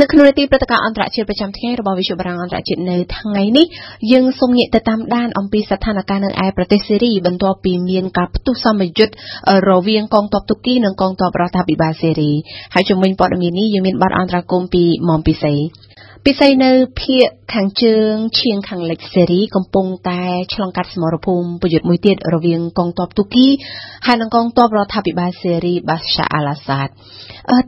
[0.00, 3.66] នៅក្នុងនីតិព្រឹត្តិការណ៍អន្តរជាតិប្រចាំថ្ងៃរបស់វិទ្យុបារាំងអន្តរជាតិនៅថ្ងៃនេះ
[4.12, 9.14] យើងសូមងាកទៅតាមដានអំពីស្ថានភាពនៅឯប្រទេសសេរីបន្ទាប់ពីមានការផ្ទុះសម្ពយុទ្ធ
[9.70, 12.32] រវាងកងទ័ពទូគីនិងកងទ័ពរដ្ឋាភិបាលសេរី
[12.74, 15.54] ហើយជំវិញព័ត៌មាននេះយើងមានបទអន្តរាគមន៍ពីមុំពិសី
[16.28, 16.72] ពិសីនៅ
[17.02, 20.22] ភាគខាងជើងឈៀងខាងលិចសេរីកំពុងតែ
[20.54, 23.46] ឆ្លងកាត់សមរភូមិប្រយុទ្ធមួយទៀតរវាងកងទ័ពទូគី
[24.06, 26.88] ហើយនិងកងទ័ពរដ្ឋាភិបាលសេរីបាសាអាឡាសាត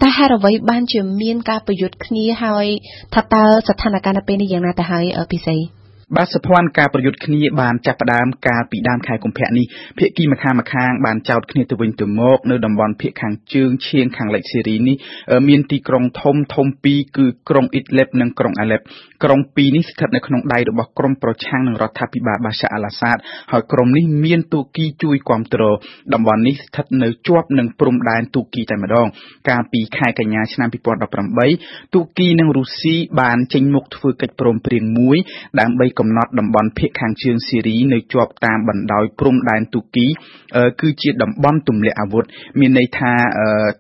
[0.03, 2.67] តែហេតុអ្វីបានជាមានការប្រយុទ្ធគ្នាហើយ
[3.15, 5.57] ថាតើស្ថានភាពនៅពេលនេះយ៉ាងណាទៅហើយពិសី
[6.15, 9.67] បាទសភ័នការប្រយុទ្ធគ្នាបានចាប់ផ្ដើមកាលពីដើមខែកុម្ភៈនេះ
[9.99, 14.97] ភាគីម្ខាងម្ខាងបានចោទគ្នាទៅវិញទៅមកនៅតំបន់ភាគខាងជើងឈៀងខាងលិចសេរីនេះ
[15.49, 18.81] មានទីក្រុងធំធំពីរគឺក្រុងអ៊ីតឡេបនិងក្រុងអាឡេប
[19.25, 23.17] ក្រុងពីរនេះស្ថិតនៅក្នុងដៃរបស់ក្រុមប្រឆាំងនឹងរដ្ឋាភិបាលបាសាអាឡាសាត
[23.53, 25.75] ហើយក្រុមនេះមានទូគីជួយគ្រប់គ្រង
[26.15, 29.07] តំបន់នេះស្ថិតនៅជាប់នឹងព្រំដែនទូគីតែម្ដង
[29.49, 30.69] កាលពីខែកញ្ញាឆ្នាំ
[31.31, 35.17] 2018ទូគីនិងរុស្ស៊ីបានចេញមុខធ្វើកិច្ចព្រមព្រៀងមួយ
[35.61, 40.07] ដើម្បីកំណត់តំបន់ភាគខាងជើងស៊ីរីនៅជាប់តាមបណ្ដោយព្រំដែនទូគី
[40.81, 42.25] គឺជាតំបន់ទម្លាក់អាវុធ
[42.59, 43.13] មានន័យថា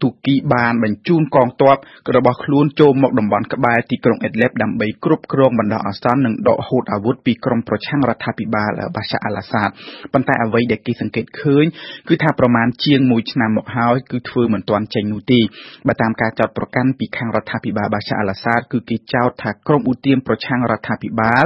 [0.02, 1.76] ទូគីបានបញ្ជូនកងទ័ព
[2.16, 9.68] របស់ខ្លួនចូលមកតំបន់ក្បែរទីក្រុងអេតឡេបដើម្បីគ្រប់គ្រងបណ្ដោះអាសន្ននិងដកហូតអាវុធពីក្រុមប្រឆាំងរដ្ឋាភិបាលបាសាអាឡាសាត
[10.12, 11.64] ប៉ុន្តែអ្វីដែលគេសង្កេតឃើញ
[12.08, 15.40] គឺថាប្រមាណជាង1ឆ្នាំមកហើយគឺធ្វើមិនទាន់ចេញនោះទេ
[15.88, 21.44] បើតាមការចោទប្រកាន់ពីខាងរដ្ឋាភិបាលបាសាអាឡាសាតគឺគេចោទថាក្រុមឧទាមប្រឆាំងរដ្ឋាភិបាល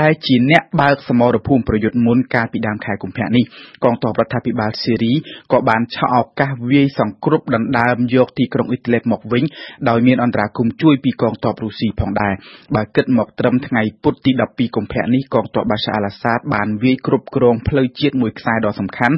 [0.00, 3.44] ដែលជាអ្នកបើកសមរភូមិប្រយុទ្ធមុនកាលពីដើមខែកុម្ភៈនេះ
[3.84, 5.12] កងទ័ពរដ្ឋាភិបាលសេរី
[5.52, 9.44] ក៏បានឆក់ឱកាសវាយសង្គ្រប់ដណ្ដើមយកទីក្រុងអ៊ីតឡេបមកវិញ
[9.88, 12.34] ដោយមានអន្តរាគមន៍ជួយពីកងទ័ពរុស្ស៊ីផងដែរ
[12.74, 19.16] បើគិតមកត្រឹមថ្ងៃពុធទី12កុម្ភៈនេះកងទ័ពបាសាអាឡាសាតបានវាយគ្រប់គ្រងផ្លូវជាតិមួយខ្សែដ៏សំខាន់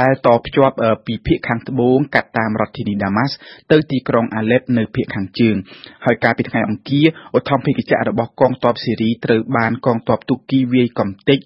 [0.00, 0.74] ដែលតភ្ជាប់
[1.06, 3.34] ពីភាគខាងត្បូងកាត់តាមរដ្ឋធានីដាម៉ាស់
[3.72, 5.56] ទៅទីក្រុងអាឡេបនៅភាគខាងជើង
[6.04, 11.38] ហើយកាលពីថ្ងៃអង្គារឧទ្ធម្ភាគចក្ររបស់កងទ័ពសេរីត្រូវបានកងទ័ពទូគីវាយកំទេច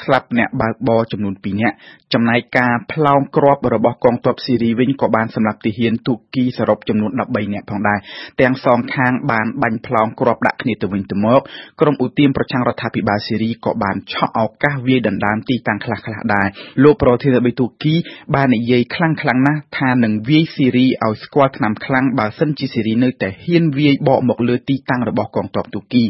[0.00, 1.76] ស្លាប់អ្នកបើកបរចំនួន2នាក់
[2.14, 7.98] ចំណែកការផ្លោងគ្រាប់របស់កងទ័ពស៊ីរីវិញក៏បានសម្លាប់ទាហានទូគីសរុបចំនួន13នាក់ផងដែរ
[8.40, 11.39] ទាំងសងខាងបានបាញ់ផ្លោងគ្រាប់ដាក់គ្នាទៅវិញទៅមក
[11.80, 16.46] ក្រុមឧទាមប្រឆាំងរដ្ឋាភិបាលស៊ីរីក៏បានឆក់ឱកាសវាយដណ្ដើមទីតាំងខ្លះៗដែរ
[16.82, 17.94] លោកប្រធានាធិបតីទូគី
[18.34, 26.04] បាននិយាយខ្លាំងខ្លាំងណាស់ថានឹងវាយស៊ីរីឲ្យស្គាល់ឆ្នាំខ្លាំងបើសិនជាស៊ីរីនៅតែហ៊ានវាយបកមកលើទីតាំងរបស់កងទ័ពទូគី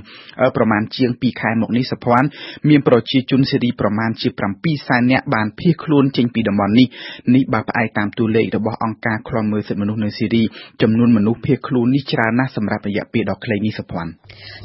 [0.56, 2.22] ប្រមាណជាង2ខែមកនេះសភ័ន
[2.68, 6.86] មានប្រជាជនសេរីប្រមាណជា7សែននាក់បានភៀសខ្លួនចេញពីតំបន់នេះ
[7.34, 10.42] នេះបើផ្អែកតាមតួលេខរបស់អង្គការឃ្លាំមើលសិទ្ធិមនុស្សនៅសេរី
[10.82, 14.06] ចំនួនមនុស្សភៀសខ្លួននេះច្រើនណាស់សម្រាប់រយៈពេលដ៏ខ្លីនេះសភ័ន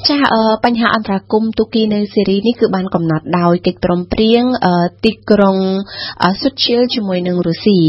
[0.09, 0.17] ចា
[0.63, 4.43] បញ្ហាអន្តរាគមទូគីនៅសេរីនេះគឺបានកំណត់ដោយកិច្ចព្រមព្រៀង
[5.05, 5.57] ទីក្រុង
[6.41, 7.79] សុតឈៀលជាមួយនឹងរុស្ស៊ី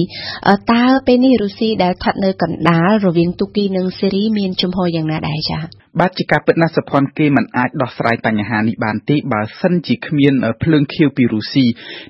[0.72, 11.67] តើពេលនេះរុស្ស៊ីដែលស្ថិតនៅកណ្ដាលរវាងទូគីនិងសេរីមានជំហរយ៉ាងណាដែរចា៎ បាទជាការពិតណាស់សភ័នគេមិនអាចដោះស្រាយបញ្ហានេះបានទេបើសិនជាគ្មានភ្លើងខៀវពីរុស្ស៊ី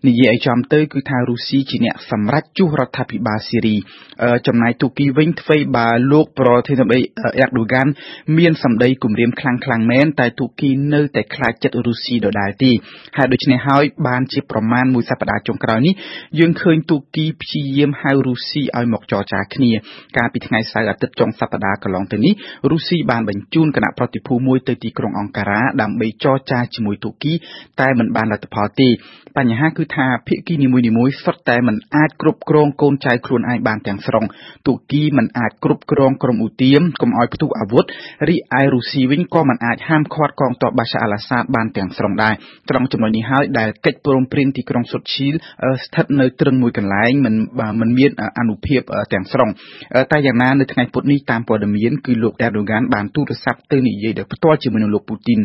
[0.09, 3.77] និយាយឲ្យចំទៅគឺថារុស្ស៊ីជាអ្នកសម្រេចជួសរដ្ឋាភិបាលស៊ីរី
[4.47, 7.03] ចំណែកទូគីវិញធ្វើបើលោកប្រធានាធិបតី
[7.39, 7.87] អ៊ែកដូហ្គាន
[8.39, 12.71] មានសម្ដីគំរាមខ្លាំងខ្លាំងមែនតែទូគីនៅតែខ្លាចចិត្តរុស្ស៊ីដដែលទេ
[13.17, 15.95] ហើយដូច្នេះហើយបានជាប្រមាណមួយសប្តាហ៍ចុងក្រោយនេះ
[16.39, 19.71] យើងឃើញទូគីព្យាយាមហៅរុស្ស៊ីឲ្យមកចរចាគ្នា
[20.17, 22.35] កាលពីថ្ងៃសៅរ៍អាទិត្យចុងសប្តាហ៍កន្លងទៅនេះ
[22.71, 27.33] រុស្ស៊ីបានបញ្ជូនគណៈប្រតិភូមួយទៅទីក្រុងអង្ការ៉ាដើម្បីចរចាជាមួយទូគី
[27.81, 28.89] តែមិនបានលទ្ធផលទេ
[29.37, 34.25] បញ្ហាគឺថាភាគីនីមួយៗសុទ្ធតែមិនអាចគ្រប់គ្រងកូនចៅខ្លួនឯងបានទាំងស្រុង
[34.67, 37.85] ទូគីមិនអាចគ្រប់គ្រងក្រុមឧទាមកុំឲ្យផ្ទុះអាវុធ
[38.29, 42.35] រីឯរុស្ស៊ីវិញក៏មិនអាចហាមឃាត់កងទ័ពបាសាអាឡាសាតបានទាំងស្រុងដែរ
[42.71, 45.35] ត្រង់ចំណុចនេះហើយដែលកិច្ចព្រមព្រៀងទីក្រុងសុតឈីល
[45.85, 47.35] ស្ថិតនៅត្រឹងមួយកន្លែងមិន
[47.81, 48.81] មិនមានអនុភាព
[49.13, 49.49] ទាំងស្រុង
[50.13, 55.41] តែយ៉ាងណានៅថ្ងៃពុធនេះតាមព័ត៌មានគឺលោកអេរដូហ្គានបានទូរស័ព្ទទៅនិយាយដោយផ្ទាល់ជាមួយនឹងលោកពូទីន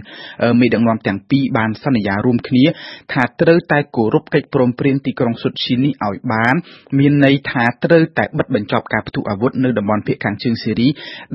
[0.60, 2.66] មេដឹកនាំទាំងពីរបានសន្យារួមគ្នា
[3.14, 6.56] ថាត្រូវតែគោរពកិច្ចព្រមព្រៀងទីក្រុងសុតឈីនេះឲ្យបាន
[7.00, 10.88] មានន័យថាត្រូវតែបិទបញ្ចប់ការផ្ទុះអាវុធនៅតំបន់ភាគខាងជើងសេរី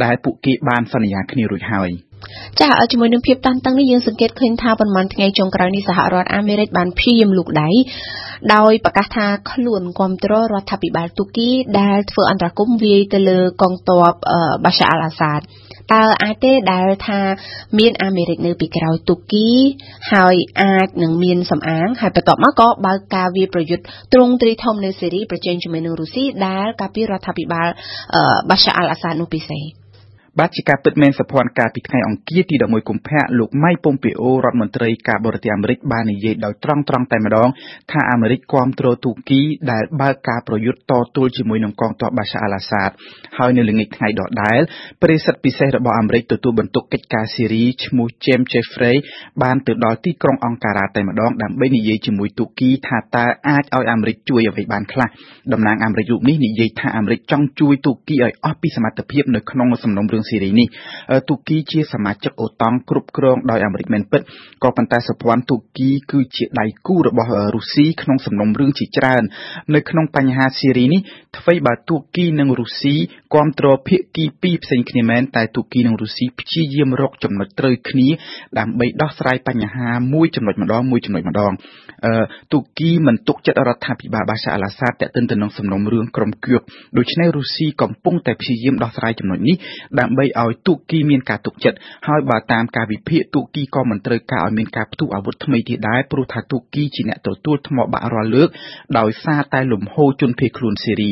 [0.05, 1.91] ដែលពួកគេបានសន្យាគ្នារួចហើយ
[2.61, 7.71] ចាជាមួយនឹងភាពតានតឹងនេះយើងសង្កេតឃើញថាប៉ុន្មានថ្ងៃចុងក្រោយនេះសហរដ្ឋអាមេរិកបានព្យាយាមលូកដៃ
[8.55, 14.13] ដោយប្រកាសថាខ្លួនគ្រប់គ្រងរដ្ឋាភិបាលទូគីដែលធ្វើអន្តរាគមន៍វាយទៅលើកងទ័ព
[14.65, 15.41] បាសាអល់អាសាត
[15.95, 17.21] តើអាចទេដែលថា
[17.79, 19.49] មានអាមេរិកនៅពីក្រោយទូគី
[20.13, 27.69] ហើយអាចនឹងមានសំអាងហើយបន្ទាប់មកក៏បើកការវាប្រយុទ្ធទ្រង់ទ្រីធំនៅសេរីប្រជែងជាមួយនឹងរុស្ស៊ីដែលការពីរដ្ឋាភិបាល
[28.51, 29.86] បាសាអល់អាសាដនោះពិសេស
[30.41, 37.49] បាទជាការពិតមែនសភ័នកាលពីថ្ងៃអង្គារទី11កុម្ភៈលោកម៉ៃប៉ុមពេអូរដ្ឋមន្ត្រីការបរទេសអាមេរិកបាននិយាយដោយត្រង់ត្រង់តែម្ដង
[37.93, 39.41] ថាអាមេរិកគ្រប់គ្រងទូគី
[39.73, 42.91] ដែលបើកការប្រយុទ្ធតទល់ជាមួយនឹងកងទ័ពបាសាអល់អាសាត
[43.39, 44.61] ហើយនៅល្ងាចថ្ងៃដដែល
[45.03, 48.97] ប្រិស័ទពិសេសរបស់អាមេរិកទទួលបន្ទុកកិច្ចការស៊េរីឈ្មោះ James Jeffrey
[49.43, 55.09] បានទៅដល់ទីក្រុងអង្ការ៉ាតែម្ដងដើម្បីនិយាយជាមួយទូគីថាតើអាចឲ្យអាមេរិកជួយអ្វីបានខ្លះ
[55.53, 60.69] តំណាងអាមេរិករូបនេះនិយាយថាអាមេរិកចង់ជួយទូគីឲ្យអស់ពីសមត្ថភាពនៅក្នុងសំណុំរឿងស៊េរីនេះ
[61.29, 64.23] ទូគីជាសមាជិកអូតង់គ្រប់គ្រងដោយអាមេរិកមែនពិត
[64.63, 69.23] ក៏ប៉ុន្តែសម្ព័ន្ធទូគីគឺជាដៃគូរបស់រុស្ស៊ីក្នុងសំណុំរឿងជាច្រើន
[69.75, 71.01] នៅក្នុងបញ្ហាស៊េរីនេះ
[71.37, 72.95] អ្វីបើទូគីនិងរុស្ស៊ី
[73.33, 78.09] គ្រប់គ្រងភាគីពីរផ្សេងគ្នាមែនតែទូគីនិងរុស្ស៊ីព្យាយាមរកចំណុចត្រូវគ្នា
[78.59, 81.53] ដើម្បីដោះស្រាយបញ្ហាមួយចំណុចម្ដងមួយចំណុចម្ដង
[82.53, 86.61] ទូគីមិនទុកចិត្តរដ្ឋាភិបាលបាសាអល់អាសាតតេតិនទៅនឹងសំណុំរឿងក្រុមគៀប
[86.99, 89.57] ដូច្នេះរុស្ស៊ីកំពុងតែព្យាយាមដោះស្រាយចំណុចនេះ
[90.01, 91.77] ដើម្បីឲ្យទូគីមានការទុកចិត្ត
[92.09, 98.49] ហើយបើតាមការវិភាគទូគីក៏មិនត្រូវការឲ្យមានការផ្ទុះអាវុធថ្មីទៀតដែរព្រោះថាទូគីជាអ្នកទទួលថ្មបាក់រាល់លើក
[98.99, 101.11] ដោយសារតែលំហូរជនភៀសខ្លួនសេរី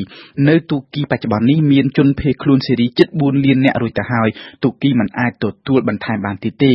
[0.49, 4.29] នៅទូគីបច្ចុប្បន្ននេះមានជនភៀសខ្លួនសេរីជិត4លាននាក់រួចទៅហើយ
[4.65, 6.73] ទូគីមិនអាចទទួលបន្ថែមបានទៀតទេ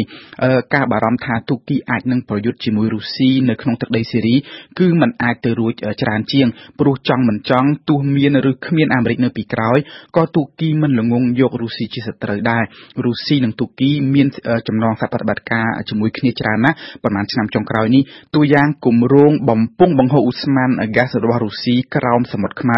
[0.75, 4.35] ការបារម្ភថាទូគីអាចនឹងប្រយុទ្ធជាមួយរុស្ស៊ីនៅក្នុងទឹកដីសេរី
[4.79, 6.47] គឺมันអាចទៅរួចច្រើនជាង
[6.79, 9.77] ព្រោះចង់មិនចង់ទោះមានឬគ្មានអាមេរិកនៅពីក្រោយ
[10.15, 12.63] ក៏ទូគីមិនល្ងងយករុស្ស៊ីជាសត្រូវដែរ
[13.05, 14.27] រុស្ស៊ីនិងទូគីមាន
[14.67, 18.03] ចំណងសហប្រតិបត្តិការជាមួយគ្នាច្រើនណាស់ប្រហែលឆ្នាំចុងក្រោយនេះ
[18.35, 22.77] តួយ៉ាងគម្រោងបំពង់បង្ហូរឧស្ម័នហ្គាសរបស់រុស្ស៊ីក្រោមសមុទ្រខ្មៅ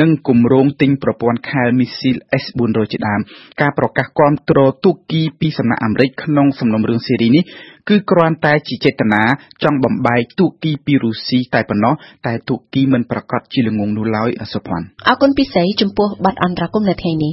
[0.00, 3.20] និងគម្រោងទិញប្រព័ន្ធខែលមីស៊ីល S400 ជាដើម
[3.60, 7.42] ការប្រកាសគាំទ្រទូគីពីសំណាក់អាមេរិកក្នុងសំណុំរឿងស៊េរីនេះ
[7.88, 9.22] គឺគ្រាន់តែជាចេតនា
[9.62, 11.94] ចង់បំបែកទូគីពីរុស្ស៊ីតែប៉ុណ្ណោះ
[12.26, 17.30] តែទូគីមិនប្រកាសជាល្ងងនោះឡើយសុភ័ណ្ឌអរគុណពិសេសចំពោះបទអន្តរកម្មនៅថ្ងៃនេះ